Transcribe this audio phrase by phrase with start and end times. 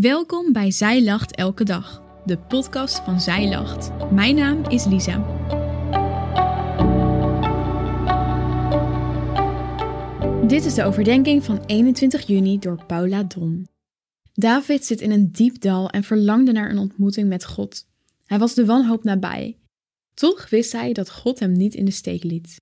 [0.00, 4.10] Welkom bij Zij Lacht Elke Dag, de podcast van Zij Lacht.
[4.12, 5.16] Mijn naam is Lisa.
[10.46, 13.68] Dit is de overdenking van 21 juni door Paula Don.
[14.32, 17.86] David zit in een diep dal en verlangde naar een ontmoeting met God.
[18.24, 19.58] Hij was de wanhoop nabij.
[20.14, 22.56] Toch wist hij dat God hem niet in de steek liet.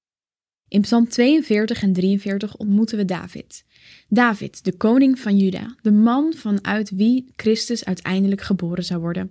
[0.68, 3.64] In Psalm 42 en 43 ontmoeten we David.
[4.08, 9.30] David, de koning van Juda, de man vanuit wie Christus uiteindelijk geboren zou worden.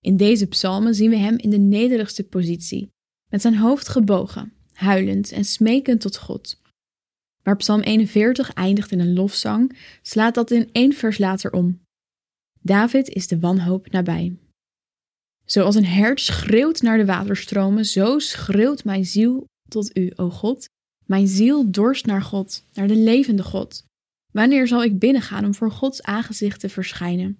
[0.00, 2.88] In deze psalmen zien we hem in de nederigste positie,
[3.30, 6.60] met zijn hoofd gebogen, huilend en smekend tot God.
[7.42, 11.80] Waar Psalm 41 eindigt in een lofzang, slaat dat in één vers later om.
[12.60, 14.38] David is de wanhoop nabij.
[15.44, 20.68] Zoals een hert schreeuwt naar de waterstromen, zo schreeuwt mijn ziel tot u, o God.
[21.06, 23.84] Mijn ziel dorst naar God, naar de levende God.
[24.32, 27.38] Wanneer zal ik binnengaan om voor Gods aangezicht te verschijnen?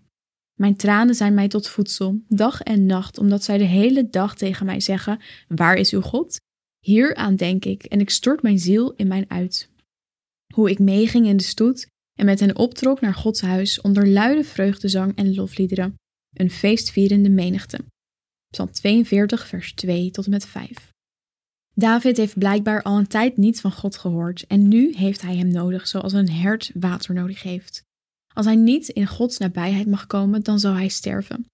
[0.60, 4.66] Mijn tranen zijn mij tot voedsel, dag en nacht, omdat zij de hele dag tegen
[4.66, 6.40] mij zeggen: Waar is uw God?
[6.80, 9.70] Hieraan denk ik en ik stort mijn ziel in mijn uit.
[10.54, 11.87] Hoe ik meeging in de stoet
[12.18, 15.94] en met hen optrok naar Gods huis onder luide vreugdezang en lofliederen,
[16.32, 17.78] een feestvierende menigte.
[18.52, 20.92] Psalm 42, vers 2 tot en met 5.
[21.80, 25.48] David heeft blijkbaar al een tijd niets van God gehoord en nu heeft hij hem
[25.48, 27.82] nodig zoals een hert water nodig heeft.
[28.34, 31.46] Als hij niet in Gods nabijheid mag komen, dan zal hij sterven.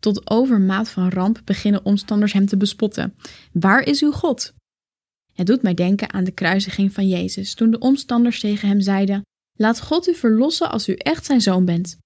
[0.00, 3.14] Tot overmaat van ramp beginnen omstanders hem te bespotten.
[3.52, 4.54] Waar is uw God?
[5.32, 9.22] Het doet mij denken aan de kruisiging van Jezus, toen de omstanders tegen hem zeiden:
[9.58, 11.98] Laat God u verlossen als u echt zijn zoon bent.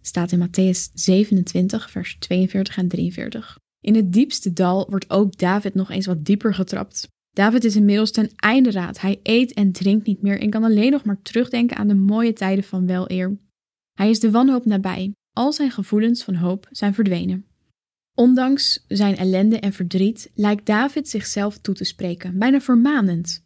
[0.00, 3.58] Staat in Matthäus 27, vers 42 en 43.
[3.80, 7.08] In het diepste dal wordt ook David nog eens wat dieper getrapt.
[7.30, 9.00] David is inmiddels ten einde raad.
[9.00, 12.32] Hij eet en drinkt niet meer en kan alleen nog maar terugdenken aan de mooie
[12.32, 13.38] tijden van weleer.
[13.94, 15.12] Hij is de wanhoop nabij.
[15.32, 17.46] Al zijn gevoelens van hoop zijn verdwenen.
[18.14, 23.44] Ondanks zijn ellende en verdriet lijkt David zichzelf toe te spreken, bijna vermanend.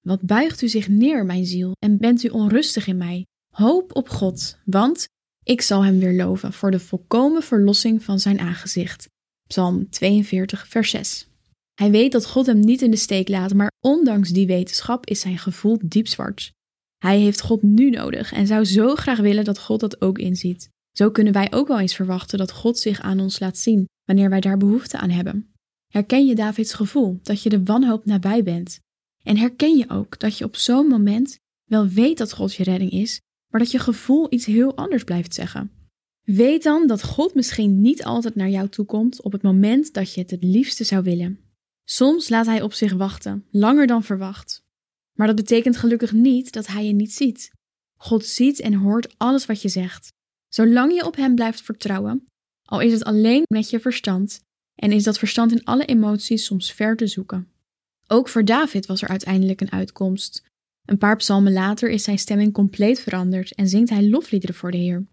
[0.00, 3.26] Wat buigt u zich neer, mijn ziel, en bent u onrustig in mij?
[3.54, 5.08] Hoop op God, want
[5.42, 9.08] ik zal hem weer loven voor de volkomen verlossing van zijn aangezicht.
[9.50, 11.28] Psalm 42, vers 6.
[11.74, 15.20] Hij weet dat God hem niet in de steek laat, maar ondanks die wetenschap is
[15.20, 16.52] zijn gevoel diep zwart.
[16.98, 20.68] Hij heeft God nu nodig en zou zo graag willen dat God dat ook inziet.
[20.96, 24.30] Zo kunnen wij ook wel eens verwachten dat God zich aan ons laat zien wanneer
[24.30, 25.52] wij daar behoefte aan hebben.
[25.92, 28.78] Herken je Davids gevoel dat je de wanhoop nabij bent?
[29.22, 32.90] En herken je ook dat je op zo'n moment wel weet dat God je redding
[32.90, 33.20] is,
[33.52, 35.79] maar dat je gevoel iets heel anders blijft zeggen?
[36.34, 40.14] Weet dan dat God misschien niet altijd naar jou toe komt op het moment dat
[40.14, 41.40] je het het liefste zou willen.
[41.84, 44.62] Soms laat Hij op zich wachten, langer dan verwacht.
[45.16, 47.50] Maar dat betekent gelukkig niet dat Hij je niet ziet.
[47.96, 50.12] God ziet en hoort alles wat je zegt.
[50.48, 52.24] Zolang je op Hem blijft vertrouwen,
[52.64, 54.40] al is het alleen met je verstand,
[54.74, 57.48] en is dat verstand in alle emoties soms ver te zoeken.
[58.06, 60.42] Ook voor David was er uiteindelijk een uitkomst.
[60.84, 64.76] Een paar psalmen later is zijn stemming compleet veranderd en zingt hij lofliederen voor de
[64.76, 65.06] Heer.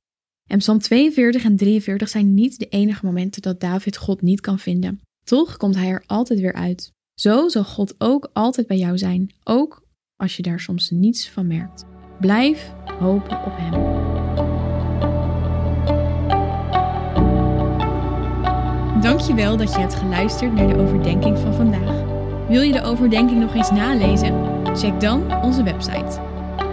[0.48, 4.60] En Psalm 42 en 43 zijn niet de enige momenten dat David God niet kan
[4.60, 5.02] vinden.
[5.24, 6.92] Toch komt hij er altijd weer uit.
[7.14, 9.84] Zo zal God ook altijd bij jou zijn, ook
[10.16, 11.86] als je daar soms niets van merkt.
[12.20, 14.06] Blijf hopen op Hem.
[19.02, 22.06] Dankjewel dat je hebt geluisterd naar de overdenking van vandaag.
[22.48, 24.66] Wil je de overdenking nog eens nalezen?
[24.76, 26.37] Check dan onze website